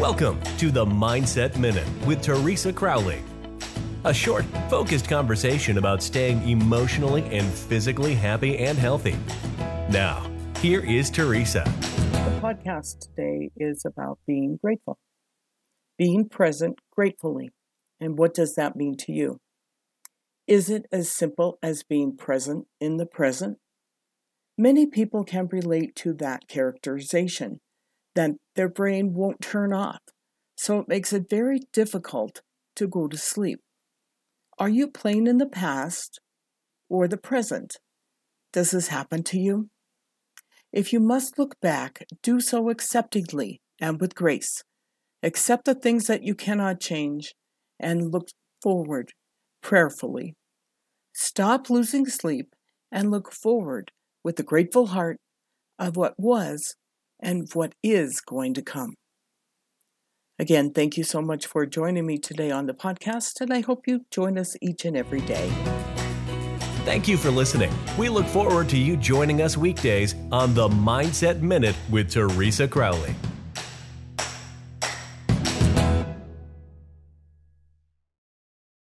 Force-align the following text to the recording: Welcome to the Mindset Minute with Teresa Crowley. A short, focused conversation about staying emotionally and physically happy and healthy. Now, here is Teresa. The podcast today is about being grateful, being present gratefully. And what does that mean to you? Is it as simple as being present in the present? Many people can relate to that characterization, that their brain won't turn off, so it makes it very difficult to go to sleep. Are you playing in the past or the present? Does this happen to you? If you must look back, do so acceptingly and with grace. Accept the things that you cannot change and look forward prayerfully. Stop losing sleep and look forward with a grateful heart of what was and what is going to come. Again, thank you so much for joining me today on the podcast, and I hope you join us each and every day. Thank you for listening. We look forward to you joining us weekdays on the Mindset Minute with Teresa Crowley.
Welcome 0.00 0.40
to 0.56 0.70
the 0.70 0.86
Mindset 0.86 1.58
Minute 1.58 1.86
with 2.06 2.22
Teresa 2.22 2.72
Crowley. 2.72 3.22
A 4.04 4.14
short, 4.14 4.46
focused 4.70 5.06
conversation 5.10 5.76
about 5.76 6.02
staying 6.02 6.48
emotionally 6.48 7.22
and 7.24 7.46
physically 7.46 8.14
happy 8.14 8.56
and 8.56 8.78
healthy. 8.78 9.14
Now, 9.90 10.26
here 10.60 10.80
is 10.82 11.10
Teresa. 11.10 11.64
The 12.12 12.40
podcast 12.40 13.00
today 13.00 13.50
is 13.58 13.84
about 13.84 14.18
being 14.26 14.58
grateful, 14.64 14.96
being 15.98 16.30
present 16.30 16.78
gratefully. 16.90 17.50
And 18.00 18.16
what 18.16 18.32
does 18.32 18.54
that 18.54 18.76
mean 18.76 18.96
to 19.00 19.12
you? 19.12 19.38
Is 20.46 20.70
it 20.70 20.86
as 20.90 21.12
simple 21.12 21.58
as 21.62 21.82
being 21.82 22.16
present 22.16 22.68
in 22.80 22.96
the 22.96 23.04
present? 23.04 23.58
Many 24.56 24.86
people 24.86 25.24
can 25.24 25.46
relate 25.48 25.94
to 25.96 26.14
that 26.14 26.48
characterization, 26.48 27.60
that 28.14 28.32
their 28.56 28.68
brain 28.68 29.14
won't 29.14 29.40
turn 29.40 29.72
off, 29.72 30.00
so 30.56 30.80
it 30.80 30.88
makes 30.88 31.12
it 31.12 31.30
very 31.30 31.60
difficult 31.72 32.42
to 32.76 32.86
go 32.86 33.08
to 33.08 33.16
sleep. 33.16 33.60
Are 34.58 34.68
you 34.68 34.88
playing 34.88 35.26
in 35.26 35.38
the 35.38 35.46
past 35.46 36.20
or 36.88 37.08
the 37.08 37.16
present? 37.16 37.76
Does 38.52 38.72
this 38.72 38.88
happen 38.88 39.22
to 39.24 39.38
you? 39.38 39.70
If 40.72 40.92
you 40.92 41.00
must 41.00 41.38
look 41.38 41.58
back, 41.60 42.04
do 42.22 42.40
so 42.40 42.68
acceptingly 42.70 43.60
and 43.80 44.00
with 44.00 44.14
grace. 44.14 44.62
Accept 45.22 45.64
the 45.64 45.74
things 45.74 46.06
that 46.06 46.22
you 46.22 46.34
cannot 46.34 46.80
change 46.80 47.34
and 47.78 48.12
look 48.12 48.28
forward 48.62 49.12
prayerfully. 49.62 50.34
Stop 51.12 51.70
losing 51.70 52.06
sleep 52.06 52.54
and 52.92 53.10
look 53.10 53.32
forward 53.32 53.92
with 54.22 54.38
a 54.38 54.44
grateful 54.44 54.88
heart 54.88 55.18
of 55.78 55.96
what 55.96 56.14
was 56.18 56.76
and 57.22 57.48
what 57.52 57.74
is 57.82 58.20
going 58.20 58.54
to 58.54 58.62
come. 58.62 58.94
Again, 60.38 60.72
thank 60.72 60.96
you 60.96 61.04
so 61.04 61.20
much 61.20 61.46
for 61.46 61.66
joining 61.66 62.06
me 62.06 62.16
today 62.16 62.50
on 62.50 62.66
the 62.66 62.72
podcast, 62.72 63.40
and 63.42 63.52
I 63.52 63.60
hope 63.60 63.86
you 63.86 64.06
join 64.10 64.38
us 64.38 64.56
each 64.62 64.86
and 64.86 64.96
every 64.96 65.20
day. 65.20 65.50
Thank 66.86 67.06
you 67.06 67.18
for 67.18 67.30
listening. 67.30 67.70
We 67.98 68.08
look 68.08 68.26
forward 68.26 68.68
to 68.70 68.78
you 68.78 68.96
joining 68.96 69.42
us 69.42 69.58
weekdays 69.58 70.14
on 70.32 70.54
the 70.54 70.68
Mindset 70.68 71.42
Minute 71.42 71.76
with 71.90 72.10
Teresa 72.10 72.66
Crowley. 72.66 73.14